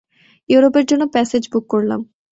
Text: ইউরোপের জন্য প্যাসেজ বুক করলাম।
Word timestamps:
ইউরোপের 0.49 0.85
জন্য 0.89 1.03
প্যাসেজ 1.13 1.43
বুক 1.51 1.65
করলাম। 1.73 2.01